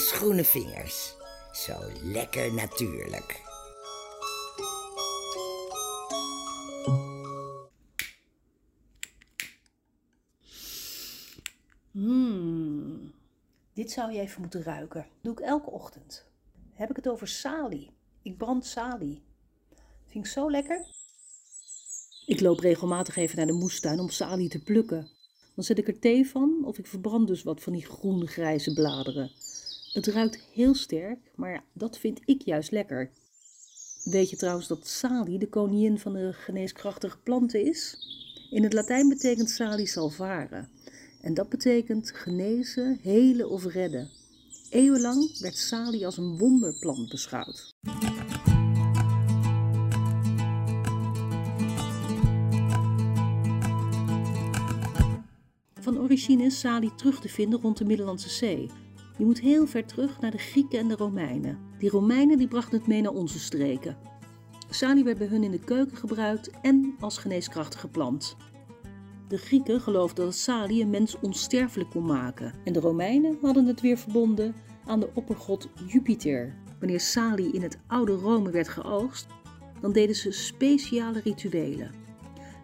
ijsgroene 0.00 0.44
vingers. 0.44 1.14
Zo 1.52 1.78
lekker 2.02 2.54
natuurlijk. 2.54 3.42
Hmm. 11.90 13.12
Dit 13.72 13.90
zou 13.90 14.12
je 14.12 14.20
even 14.20 14.40
moeten 14.40 14.62
ruiken. 14.62 15.06
doe 15.22 15.32
ik 15.32 15.40
elke 15.40 15.70
ochtend. 15.70 16.26
Heb 16.72 16.90
ik 16.90 16.96
het 16.96 17.08
over 17.08 17.28
salie. 17.28 17.90
Ik 18.22 18.36
brand 18.36 18.66
salie. 18.66 19.22
Vind 20.06 20.24
ik 20.24 20.30
zo 20.30 20.50
lekker. 20.50 20.86
Ik 22.26 22.40
loop 22.40 22.58
regelmatig 22.58 23.16
even 23.16 23.36
naar 23.36 23.46
de 23.46 23.52
moestuin 23.52 23.98
om 23.98 24.08
salie 24.08 24.48
te 24.48 24.62
plukken. 24.62 25.10
Dan 25.54 25.64
zet 25.64 25.78
ik 25.78 25.88
er 25.88 25.98
thee 25.98 26.28
van 26.28 26.64
of 26.64 26.78
ik 26.78 26.86
verbrand 26.86 27.26
dus 27.26 27.42
wat 27.42 27.62
van 27.62 27.72
die 27.72 27.84
groen-grijze 27.86 28.72
bladeren. 28.72 29.30
Het 29.92 30.06
ruikt 30.06 30.38
heel 30.52 30.74
sterk, 30.74 31.18
maar 31.34 31.64
dat 31.72 31.98
vind 31.98 32.20
ik 32.24 32.42
juist 32.42 32.70
lekker. 32.70 33.10
Weet 34.04 34.30
je 34.30 34.36
trouwens 34.36 34.68
dat 34.68 34.86
salie 34.86 35.38
de 35.38 35.48
koningin 35.48 35.98
van 35.98 36.12
de 36.12 36.32
geneeskrachtige 36.32 37.18
planten 37.18 37.64
is? 37.64 37.96
In 38.50 38.62
het 38.62 38.72
Latijn 38.72 39.08
betekent 39.08 39.50
salie 39.50 39.86
salvare. 39.86 40.68
En 41.20 41.34
dat 41.34 41.48
betekent 41.48 42.10
genezen, 42.10 42.98
helen 43.02 43.50
of 43.50 43.64
redden. 43.64 44.10
Eeuwenlang 44.70 45.38
werd 45.38 45.56
salie 45.56 46.04
als 46.06 46.16
een 46.16 46.38
wonderplant 46.38 47.08
beschouwd. 47.08 47.68
Van 55.80 55.98
origine 55.98 56.44
is 56.44 56.60
salie 56.60 56.94
terug 56.94 57.20
te 57.20 57.28
vinden 57.28 57.60
rond 57.60 57.78
de 57.78 57.84
Middellandse 57.84 58.30
Zee. 58.30 58.70
Je 59.20 59.26
moet 59.26 59.40
heel 59.40 59.66
ver 59.66 59.86
terug 59.86 60.20
naar 60.20 60.30
de 60.30 60.38
Grieken 60.38 60.78
en 60.78 60.88
de 60.88 60.96
Romeinen. 60.96 61.58
Die 61.78 61.90
Romeinen 61.90 62.38
die 62.38 62.48
brachten 62.48 62.78
het 62.78 62.86
mee 62.86 63.00
naar 63.00 63.12
onze 63.12 63.38
streken. 63.38 63.96
Salie 64.70 65.04
werd 65.04 65.18
bij 65.18 65.26
hun 65.26 65.42
in 65.42 65.50
de 65.50 65.58
keuken 65.58 65.96
gebruikt 65.96 66.50
en 66.62 66.94
als 67.00 67.18
geneeskrachtige 67.18 67.88
plant. 67.88 68.36
De 69.28 69.38
Grieken 69.38 69.80
geloofden 69.80 70.24
dat 70.24 70.34
salie 70.34 70.82
een 70.82 70.90
mens 70.90 71.16
onsterfelijk 71.20 71.90
kon 71.90 72.06
maken. 72.06 72.54
En 72.64 72.72
de 72.72 72.80
Romeinen 72.80 73.38
hadden 73.42 73.66
het 73.66 73.80
weer 73.80 73.96
verbonden 73.96 74.54
aan 74.86 75.00
de 75.00 75.10
oppergod 75.14 75.68
Jupiter. 75.86 76.54
Wanneer 76.78 77.00
salie 77.00 77.52
in 77.52 77.62
het 77.62 77.78
oude 77.86 78.12
Rome 78.12 78.50
werd 78.50 78.68
geoogst, 78.68 79.26
dan 79.80 79.92
deden 79.92 80.16
ze 80.16 80.30
speciale 80.30 81.20
rituelen. 81.20 81.90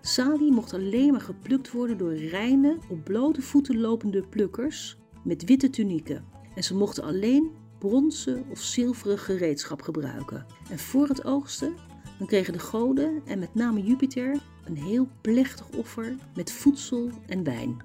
Salie 0.01 0.53
mocht 0.53 0.75
alleen 0.75 1.13
maar 1.13 1.21
geplukt 1.21 1.73
worden 1.73 1.99
door 1.99 2.15
reine, 2.15 2.79
op 2.91 3.05
blote 3.05 3.43
voeten 3.43 3.81
lopende 3.81 4.27
plukkers 4.29 4.97
met 5.25 5.45
witte 5.45 5.71
tunieken. 5.71 6.36
En 6.57 6.65
ze 6.65 6.75
mochten 6.75 7.03
alleen 7.03 7.51
bronzen 7.79 8.45
of 8.51 8.59
zilveren 8.61 9.19
gereedschap 9.19 9.83
gebruiken. 9.83 10.47
En 10.71 10.79
voor 10.79 11.09
het 11.09 11.25
oogsten 11.25 11.75
dan 12.19 12.27
kregen 12.27 12.53
de 12.53 12.59
goden 12.59 13.23
en 13.27 13.39
met 13.39 13.55
name 13.55 13.83
Jupiter 13.83 14.41
een 14.65 14.77
heel 14.77 15.09
plechtig 15.21 15.69
offer 15.69 16.17
met 16.35 16.53
voedsel 16.53 17.11
en 17.27 17.45
wijn. 17.45 17.77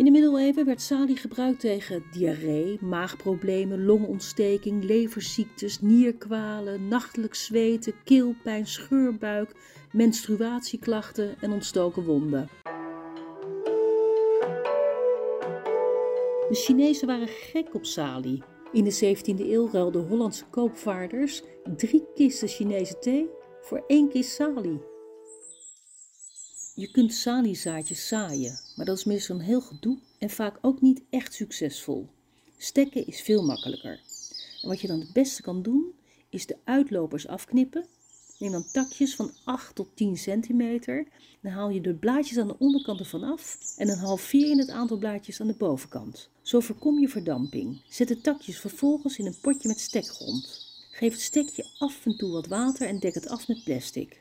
In 0.00 0.06
de 0.06 0.12
middeleeuwen 0.12 0.64
werd 0.64 0.80
salie 0.80 1.16
gebruikt 1.16 1.60
tegen 1.60 2.02
diarree, 2.10 2.78
maagproblemen, 2.80 3.84
longontsteking, 3.84 4.84
leverziektes, 4.84 5.80
nierkwalen, 5.80 6.88
nachtelijk 6.88 7.34
zweten, 7.34 7.94
keelpijn, 8.04 8.66
scheurbuik, 8.66 9.54
menstruatieklachten 9.92 11.36
en 11.40 11.52
ontstoken 11.52 12.04
wonden. 12.04 12.48
De 16.48 16.54
Chinezen 16.54 17.06
waren 17.06 17.28
gek 17.28 17.74
op 17.74 17.84
salie. 17.84 18.42
In 18.72 18.84
de 18.84 19.16
17e 19.16 19.50
eeuw 19.50 19.68
ruilden 19.72 20.06
Hollandse 20.06 20.44
koopvaarders 20.50 21.42
drie 21.76 22.04
kisten 22.14 22.48
Chinese 22.48 22.98
thee 22.98 23.28
voor 23.60 23.84
één 23.86 24.08
kist 24.08 24.30
salie. 24.30 24.89
Je 26.74 26.90
kunt 26.90 27.14
saliezaadjes 27.14 28.08
zaaien, 28.08 28.60
maar 28.76 28.86
dat 28.86 28.98
is 28.98 29.04
meestal 29.04 29.36
een 29.36 29.42
heel 29.42 29.60
gedoe 29.60 29.98
en 30.18 30.30
vaak 30.30 30.58
ook 30.60 30.80
niet 30.80 31.02
echt 31.10 31.34
succesvol. 31.34 32.08
Stekken 32.56 33.06
is 33.06 33.20
veel 33.20 33.44
makkelijker. 33.44 34.00
En 34.62 34.68
wat 34.68 34.80
je 34.80 34.86
dan 34.86 35.00
het 35.00 35.12
beste 35.12 35.42
kan 35.42 35.62
doen, 35.62 35.92
is 36.28 36.46
de 36.46 36.56
uitlopers 36.64 37.26
afknippen. 37.26 37.86
Neem 38.38 38.52
dan 38.52 38.70
takjes 38.72 39.14
van 39.14 39.30
8 39.44 39.74
tot 39.74 39.88
10 39.94 40.16
centimeter. 40.16 41.06
Dan 41.40 41.52
haal 41.52 41.70
je 41.70 41.80
de 41.80 41.94
blaadjes 41.94 42.38
aan 42.38 42.48
de 42.48 42.58
onderkant 42.58 43.00
ervan 43.00 43.22
af 43.22 43.58
en 43.76 43.86
dan 43.86 43.98
halveer 43.98 44.48
je 44.48 44.56
het 44.56 44.70
aantal 44.70 44.96
blaadjes 44.96 45.40
aan 45.40 45.46
de 45.46 45.54
bovenkant. 45.58 46.28
Zo 46.42 46.60
voorkom 46.60 46.98
je 46.98 47.08
verdamping. 47.08 47.82
Zet 47.88 48.08
de 48.08 48.20
takjes 48.20 48.60
vervolgens 48.60 49.18
in 49.18 49.26
een 49.26 49.40
potje 49.40 49.68
met 49.68 49.80
stekgrond. 49.80 50.68
Geef 50.90 51.12
het 51.12 51.20
stekje 51.20 51.66
af 51.78 52.06
en 52.06 52.16
toe 52.16 52.30
wat 52.30 52.46
water 52.46 52.86
en 52.86 52.98
dek 52.98 53.14
het 53.14 53.28
af 53.28 53.48
met 53.48 53.64
plastic. 53.64 54.20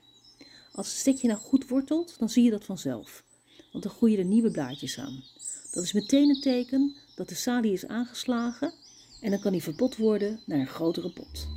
Als 0.80 0.88
het 0.88 0.98
stekje 0.98 1.28
nou 1.28 1.40
goed 1.40 1.68
wortelt, 1.68 2.20
dan 2.20 2.30
zie 2.30 2.44
je 2.44 2.50
dat 2.50 2.64
vanzelf, 2.64 3.24
want 3.72 3.84
dan 3.84 3.94
groeien 3.94 4.18
er 4.18 4.26
nieuwe 4.26 4.52
blaadjes 4.52 5.00
aan. 5.00 5.24
Dat 5.72 5.84
is 5.84 5.94
meteen 5.94 6.30
een 6.30 6.42
teken 6.42 6.96
dat 7.16 7.30
de 7.30 7.36
salie 7.36 7.72
is 7.72 7.88
aangeslagen 7.88 8.74
en 9.22 9.32
dan 9.32 9.40
kan 9.40 9.52
die 9.52 9.64
verpot 9.64 9.98
worden 9.98 10.40
naar 10.46 10.60
een 10.60 10.68
grotere 10.68 11.12
pot. 11.12 11.48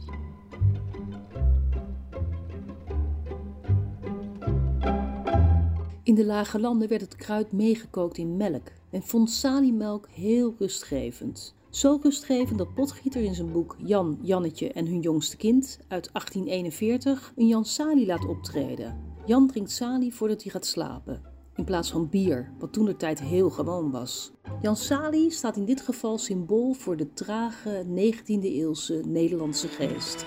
In 6.03 6.15
de 6.15 6.25
lage 6.25 6.61
landen 6.61 6.89
werd 6.89 7.01
het 7.01 7.17
kruid 7.17 7.53
meegekookt 7.53 8.19
in 8.19 8.37
melk 8.37 8.69
en 8.91 9.03
vond 9.03 9.31
saliemelk 9.31 10.09
heel 10.09 10.55
rustgevend. 10.59 11.55
Zo 11.71 11.99
rustgevend 12.03 12.59
dat 12.59 12.75
Potgieter 12.75 13.23
in 13.23 13.35
zijn 13.35 13.53
boek 13.53 13.77
Jan, 13.79 14.19
Jannetje 14.23 14.73
en 14.73 14.87
hun 14.87 15.01
jongste 15.01 15.37
kind 15.37 15.79
uit 15.89 16.11
1841 16.13 17.33
een 17.37 17.49
Jan 17.49 17.65
Salie 17.65 18.07
laat 18.07 18.27
optreden. 18.27 19.12
Jan 19.25 19.47
drinkt 19.47 19.71
salie 19.71 20.15
voordat 20.15 20.43
hij 20.43 20.53
gaat 20.53 20.67
slapen, 20.67 21.23
in 21.57 21.65
plaats 21.65 21.91
van 21.91 22.09
bier, 22.09 22.53
wat 22.59 22.73
toen 22.73 22.85
de 22.85 22.97
tijd 22.97 23.21
heel 23.21 23.51
gewoon 23.51 23.91
was. 23.91 24.33
Jan 24.63 24.77
Salie 24.77 25.31
staat 25.31 25.57
in 25.57 25.65
dit 25.65 25.81
geval 25.81 26.19
symbool 26.19 26.73
voor 26.73 26.97
de 26.97 27.13
trage 27.13 27.85
19e 27.87 28.43
eeuwse 28.43 29.03
Nederlandse 29.07 29.69
geest. 29.69 30.27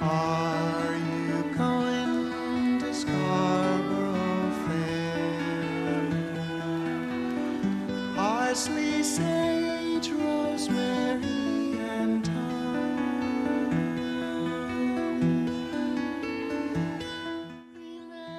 Are 0.00 0.43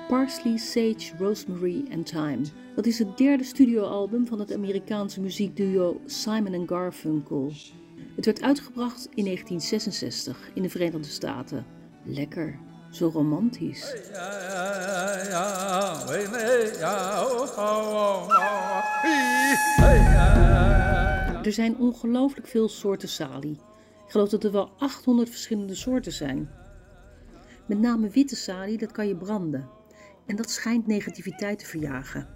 Parsley, 0.08 0.58
Sage, 0.58 1.12
Rosemary 1.18 1.86
and 1.92 2.06
Thyme. 2.06 2.42
Dat 2.76 2.86
is 2.86 3.00
het 3.00 3.18
derde 3.18 3.44
studioalbum 3.44 4.28
van 4.28 4.40
het 4.40 4.54
Amerikaanse 4.54 5.22
muziekduo 5.22 6.02
Simon 6.06 6.68
Garfunkel. 6.68 7.52
Het 8.16 8.26
werd 8.26 8.42
uitgebracht 8.42 9.08
in 9.14 9.24
1966 9.24 10.50
in 10.54 10.62
de 10.62 10.70
Verenigde 10.70 11.10
Staten. 11.10 11.66
Lekker, 12.04 12.60
zo 12.92 13.10
romantisch. 13.14 13.94
Er 21.44 21.54
zijn 21.54 21.78
ongelooflijk 21.78 22.48
veel 22.48 22.70
soorten 22.70 23.10
salie. 23.10 23.60
Ik 24.06 24.12
geloof 24.12 24.30
dat 24.30 24.44
er 24.44 24.52
wel 24.52 24.72
800 24.78 25.30
verschillende 25.30 25.76
soorten 25.76 26.12
zijn. 26.12 26.50
Met 27.66 27.80
name 27.80 28.10
witte 28.10 28.36
salie, 28.36 28.78
dat 28.78 28.92
kan 28.92 29.08
je 29.08 29.16
branden. 29.16 29.84
En 30.26 30.36
dat 30.36 30.50
schijnt 30.50 30.88
negativiteit 30.88 31.60
te 31.60 31.66
verjagen. 31.66 32.28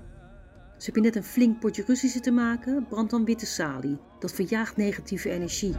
Dus 0.75 0.86
heb 0.86 0.95
je 0.95 1.01
net 1.01 1.15
een 1.15 1.24
flink 1.24 1.59
potje 1.59 1.83
ruzie 1.88 2.09
zitten 2.09 2.33
maken, 2.33 2.86
brand 2.88 3.09
dan 3.09 3.25
witte 3.25 3.45
salie. 3.45 4.00
Dat 4.19 4.31
verjaagt 4.31 4.77
negatieve 4.77 5.30
energie. 5.30 5.75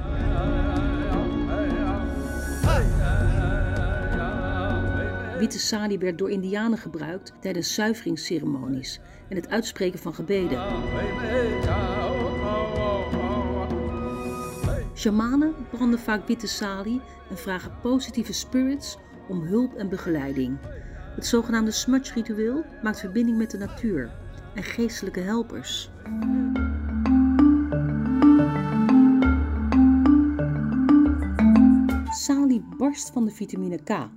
Witte 5.39 5.59
salie 5.59 5.99
werd 5.99 6.19
door 6.19 6.31
indianen 6.31 6.79
gebruikt 6.79 7.33
tijdens 7.41 7.75
zuiveringsceremonies 7.75 9.01
en 9.29 9.37
het 9.37 9.49
uitspreken 9.49 9.99
van 9.99 10.15
gebeden. 10.15 10.59
Shamanen 14.95 15.55
branden 15.71 15.99
vaak 15.99 16.27
witte 16.27 16.47
salie 16.47 17.01
en 17.31 17.39
vragen 17.39 17.73
positieve 17.83 18.33
spirits 18.33 18.99
om 19.29 19.43
hulp 19.43 19.75
en 19.75 19.89
begeleiding. 19.89 20.59
Het 21.15 21.27
zogenaamde 21.27 21.71
smudge-ritueel 21.71 22.65
maakt 22.83 23.01
verbinding 23.01 23.39
met 23.39 23.51
de 23.51 23.59
natuur 23.59 24.11
en 24.55 24.63
geestelijke 24.63 25.21
helpers. 25.21 25.91
Salie 32.11 32.63
barst 32.79 33.11
van 33.11 33.25
de 33.25 33.31
vitamine 33.31 33.77
K. 33.83 34.09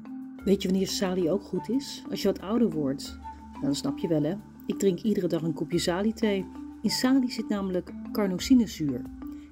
Weet 0.46 0.62
je 0.62 0.70
wanneer 0.70 0.88
salie 0.88 1.32
ook 1.32 1.44
goed 1.44 1.70
is? 1.70 2.04
Als 2.10 2.22
je 2.22 2.28
wat 2.28 2.42
ouder 2.42 2.70
wordt. 2.70 3.18
Nou, 3.54 3.66
dat 3.66 3.76
snap 3.76 3.98
je 3.98 4.08
wel 4.08 4.24
hè. 4.24 4.36
Ik 4.66 4.80
drink 4.80 5.00
iedere 5.00 5.28
dag 5.28 5.42
een 5.42 5.54
kopje 5.54 5.80
salie-thee. 5.80 6.46
In 6.82 6.90
salie 6.90 7.32
zit 7.32 7.50
namelijk 7.50 7.92
carnosinezuur. 8.12 9.02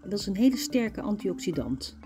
Dat 0.02 0.20
is 0.20 0.28
een 0.28 0.36
hele 0.36 0.58
sterke 0.58 1.02
antioxidant. 1.02 1.98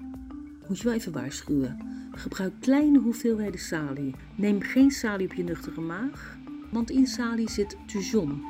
Moet 0.68 0.78
je 0.78 0.84
wel 0.84 0.94
even 0.94 1.12
waarschuwen. 1.12 1.78
Gebruik 2.18 2.54
kleine 2.60 3.00
hoeveelheden 3.00 3.60
salie. 3.60 4.16
Neem 4.36 4.62
geen 4.62 4.92
salie 4.92 5.28
op 5.28 5.34
je 5.34 5.44
nuchtere 5.44 5.82
maag, 5.82 6.38
want 6.72 6.90
in 6.90 7.08
salie 7.08 7.50
zit 7.50 7.78
tujon. 7.86 8.44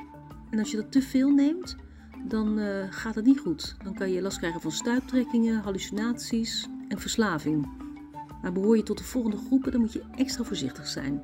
En 0.50 0.60
als 0.60 0.72
je 0.72 0.78
dat 0.78 0.92
te 0.92 1.02
veel 1.02 1.30
neemt, 1.30 1.76
dan 2.28 2.60
uh, 2.60 2.86
gaat 2.90 3.16
het 3.16 3.26
niet 3.26 3.40
goed. 3.40 3.76
Dan 3.84 3.94
kan 3.94 4.12
je 4.12 4.22
last 4.22 4.38
krijgen 4.38 4.62
van 4.62 4.72
stuiptrekkingen, 4.72 5.62
hallucinaties 5.62 6.68
en 6.88 7.00
verslaving. 7.00 7.70
Maar 8.42 8.52
behoor 8.52 8.78
je 8.78 8.84
tot 8.84 8.98
de 8.98 9.04
volgende 9.04 9.38
groepen, 9.38 9.72
dan 9.72 9.82
moet 9.82 9.94
je 9.94 10.04
extra 10.16 10.44
voorzichtig 10.44 10.88
zijn. 10.88 11.22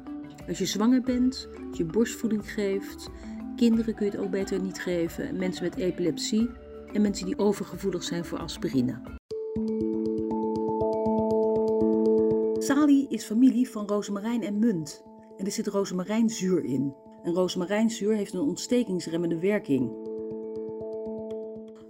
Als 0.47 0.57
je 0.57 0.65
zwanger 0.65 1.01
bent, 1.01 1.47
als 1.69 1.77
je 1.77 1.85
borstvoeding 1.85 2.51
geeft, 2.51 3.09
kinderen 3.55 3.95
kun 3.95 4.05
je 4.05 4.11
het 4.11 4.21
ook 4.21 4.31
beter 4.31 4.61
niet 4.61 4.79
geven, 4.79 5.37
mensen 5.37 5.63
met 5.63 5.75
epilepsie 5.75 6.49
en 6.93 7.01
mensen 7.01 7.25
die 7.25 7.37
overgevoelig 7.37 8.03
zijn 8.03 8.25
voor 8.25 8.39
aspirine. 8.39 9.19
Salie 12.63 13.07
is 13.09 13.23
familie 13.23 13.69
van 13.69 13.87
rozemarijn 13.87 14.43
en 14.43 14.59
munt 14.59 15.03
en 15.37 15.45
er 15.45 15.51
zit 15.51 15.67
rozemarijnzuur 15.67 16.63
in. 16.63 16.95
En 17.23 17.33
rozemarijnzuur 17.33 18.15
heeft 18.15 18.33
een 18.33 18.39
ontstekingsremmende 18.39 19.39
werking. 19.39 19.89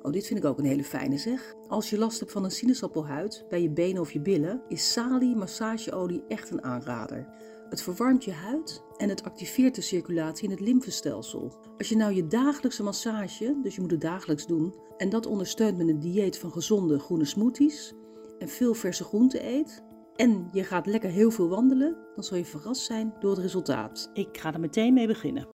Oh, 0.02 0.12
dit 0.12 0.28
vind 0.28 0.40
ik 0.40 0.46
ook 0.46 0.58
een 0.58 0.66
hele 0.66 0.84
fijne 0.84 1.18
zeg. 1.18 1.56
Als 1.68 1.90
je 1.90 1.98
last 1.98 2.20
hebt 2.20 2.32
van 2.32 2.44
een 2.44 2.52
sinaasappelhuid 2.52 3.46
bij 3.50 3.62
je 3.62 3.70
benen 3.70 4.02
of 4.02 4.12
je 4.12 4.22
billen, 4.22 4.62
is 4.68 4.92
salie 4.92 5.36
massageolie 5.36 6.24
echt 6.28 6.50
een 6.50 6.64
aanrader. 6.64 7.28
Het 7.70 7.82
verwarmt 7.82 8.24
je 8.24 8.34
huid 8.34 8.84
en 8.98 9.10
het 9.10 9.24
activeert 9.24 9.76
de 9.76 9.82
circulatie 9.82 10.44
in 10.44 10.52
het 10.52 10.60
lymfestelsel. 10.60 11.54
Als 11.78 11.90
je 11.90 11.96
nou 11.96 12.14
je 12.14 12.28
dagelijkse 12.28 12.84
massage, 12.84 13.60
dus 13.64 13.76
je 13.76 13.82
moet 13.82 13.92
het 13.92 14.02
dagelijks 14.02 14.48
doen, 14.48 14.76
en 14.98 15.10
dat 15.10 15.26
ondersteunt 15.26 15.78
met 15.78 15.88
een 15.88 16.00
dieet 16.00 16.38
van 16.38 16.52
gezonde 16.52 17.00
groene 17.00 17.26
smoothies 17.26 17.94
en 18.40 18.50
veel 18.50 18.74
verse 18.74 19.04
groenten 19.04 19.48
eet, 19.48 19.84
en 20.16 20.50
je 20.52 20.64
gaat 20.64 20.86
lekker 20.86 21.10
heel 21.10 21.32
veel 21.32 21.50
wandelen, 21.50 21.98
dan 22.16 22.24
zal 22.24 22.38
je 22.38 22.46
verrast 22.46 22.82
zijn 22.82 23.14
door 23.20 23.32
het 23.32 23.40
resultaat. 23.40 24.10
Ik 24.14 24.38
ga 24.38 24.54
er 24.54 24.60
meteen 24.60 24.94
mee 24.94 25.08
beginnen. 25.08 25.48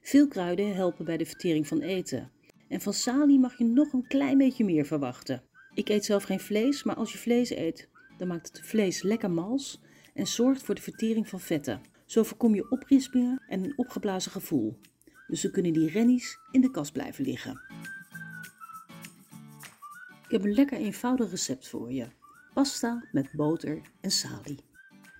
Veel 0.00 0.28
kruiden 0.28 0.74
helpen 0.74 1.04
bij 1.04 1.16
de 1.16 1.26
vertering 1.26 1.66
van 1.66 1.80
eten. 1.80 2.30
En 2.68 2.80
van 2.80 2.92
salie 2.92 3.38
mag 3.38 3.58
je 3.58 3.64
nog 3.64 3.92
een 3.92 4.06
klein 4.06 4.38
beetje 4.38 4.64
meer 4.64 4.84
verwachten. 4.84 5.42
Ik 5.74 5.88
eet 5.88 6.04
zelf 6.04 6.22
geen 6.22 6.40
vlees, 6.40 6.82
maar 6.82 6.96
als 6.96 7.12
je 7.12 7.18
vlees 7.18 7.50
eet, 7.50 7.88
dan 8.16 8.28
maakt 8.28 8.48
het 8.48 8.66
vlees 8.66 9.02
lekker 9.02 9.30
mals 9.30 9.80
en 10.14 10.26
zorgt 10.26 10.62
voor 10.62 10.74
de 10.74 10.82
vertering 10.82 11.28
van 11.28 11.40
vetten. 11.40 11.80
Zo 12.06 12.22
voorkom 12.22 12.54
je 12.54 12.70
oprispingen 12.70 13.42
en 13.48 13.64
een 13.64 13.78
opgeblazen 13.78 14.32
gevoel. 14.32 14.78
Dus 15.32 15.40
dan 15.40 15.50
kunnen 15.50 15.72
die 15.72 15.90
rennies 15.90 16.38
in 16.50 16.60
de 16.60 16.70
kast 16.70 16.92
blijven 16.92 17.24
liggen. 17.24 17.60
Ik 20.24 20.30
heb 20.30 20.44
een 20.44 20.54
lekker 20.54 20.78
eenvoudig 20.78 21.30
recept 21.30 21.68
voor 21.68 21.92
je. 21.92 22.06
Pasta 22.54 23.08
met 23.12 23.32
boter 23.32 23.80
en 24.00 24.10
salie. 24.10 24.58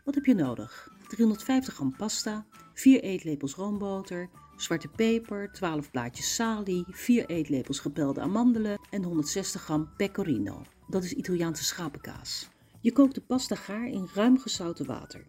Wat 0.04 0.14
heb 0.14 0.24
je 0.24 0.34
nodig? 0.34 0.88
350 1.08 1.74
gram 1.74 1.96
pasta, 1.96 2.46
4 2.74 3.02
eetlepels 3.02 3.54
roomboter, 3.54 4.28
zwarte 4.56 4.88
peper, 4.88 5.52
12 5.52 5.90
blaadjes 5.90 6.34
salie, 6.34 6.84
4 6.88 7.26
eetlepels 7.26 7.78
gepelde 7.78 8.20
amandelen 8.20 8.80
en 8.90 9.02
160 9.02 9.62
gram 9.62 9.90
pecorino. 9.96 10.62
Dat 10.88 11.04
is 11.04 11.12
Italiaanse 11.12 11.64
schapenkaas. 11.64 12.48
Je 12.80 12.92
kookt 12.92 13.14
de 13.14 13.20
pasta 13.20 13.54
gaar 13.54 13.86
in 13.86 14.08
ruim 14.14 14.38
gezouten 14.38 14.86
water. 14.86 15.26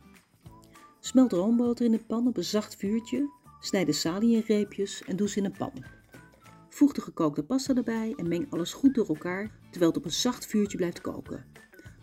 Smelt 1.00 1.32
roomboter 1.32 1.86
in 1.86 1.94
een 1.94 2.06
pan 2.06 2.28
op 2.28 2.38
een 2.38 2.44
zacht 2.44 2.76
vuurtje, 2.76 3.30
snijd 3.66 3.86
de 3.86 3.94
salie 3.94 4.36
in 4.36 4.44
reepjes 4.48 5.04
en 5.04 5.16
doe 5.16 5.30
ze 5.30 5.38
in 5.38 5.46
een 5.46 5.58
pan. 5.58 5.84
Voeg 6.70 6.94
de 6.94 7.02
gekookte 7.02 7.44
pasta 7.44 7.76
erbij 7.76 8.14
en 8.18 8.28
meng 8.28 8.52
alles 8.52 8.74
goed 8.74 8.96
door 8.96 9.08
elkaar 9.08 9.52
terwijl 9.70 9.92
het 9.92 10.00
op 10.00 10.06
een 10.06 10.12
zacht 10.12 10.46
vuurtje 10.46 10.78
blijft 10.78 11.02
koken. 11.02 11.46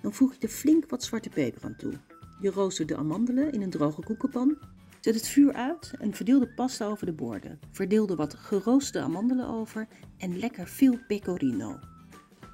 Dan 0.02 0.12
voeg 0.12 0.34
je 0.34 0.40
er 0.40 0.48
flink 0.48 0.90
wat 0.90 1.04
zwarte 1.04 1.28
peper 1.28 1.64
aan 1.64 1.76
toe. 1.76 1.92
Je 2.40 2.50
roostert 2.50 2.88
de 2.88 2.96
amandelen 2.96 3.52
in 3.52 3.62
een 3.62 3.70
droge 3.70 4.02
koekenpan 4.02 4.58
Zet 5.00 5.14
het 5.14 5.28
vuur 5.28 5.52
uit 5.52 5.92
en 5.98 6.14
verdeel 6.14 6.38
de 6.38 6.48
pasta 6.54 6.86
over 6.86 7.06
de 7.06 7.12
borden. 7.12 7.58
Verdeel 7.70 8.08
er 8.08 8.16
wat 8.16 8.34
geroosterde 8.34 9.06
amandelen 9.06 9.48
over 9.48 9.88
en 10.18 10.38
lekker 10.38 10.68
veel 10.68 10.98
pecorino. 11.06 11.78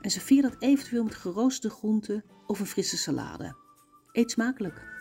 En 0.00 0.10
serveer 0.10 0.42
dat 0.42 0.56
eventueel 0.58 1.04
met 1.04 1.14
geroosterde 1.14 1.76
groenten 1.76 2.24
of 2.46 2.60
een 2.60 2.66
frisse 2.66 2.96
salade. 2.96 3.56
Eet 4.12 4.30
smakelijk! 4.30 4.94